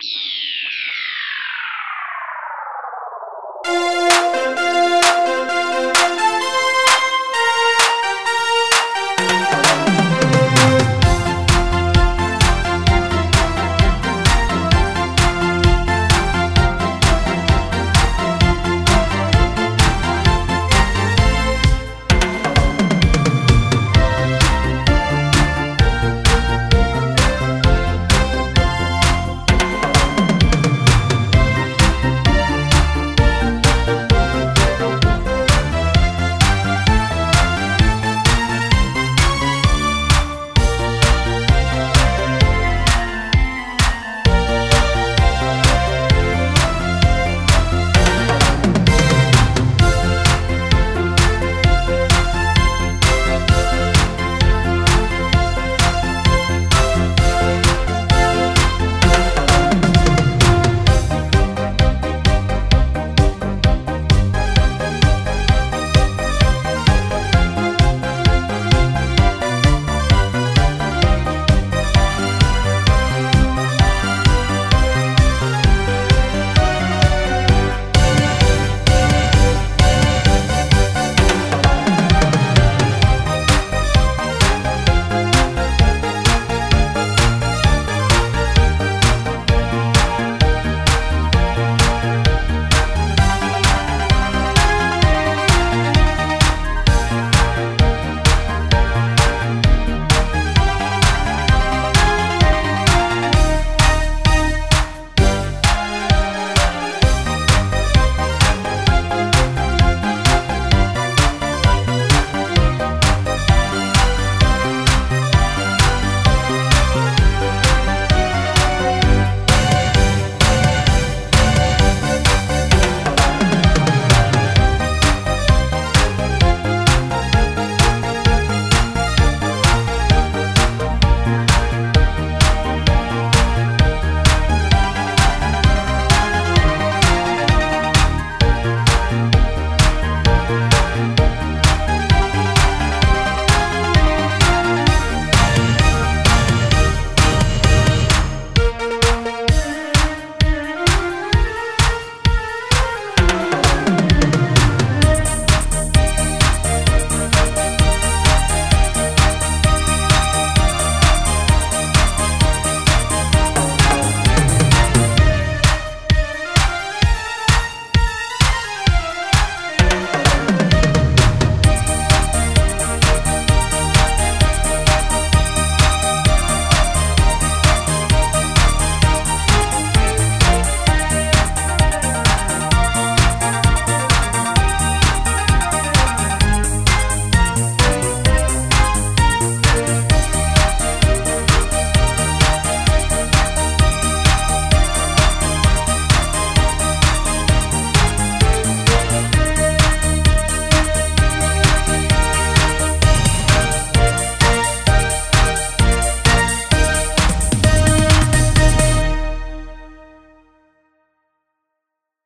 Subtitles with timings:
[0.00, 0.27] Yeah.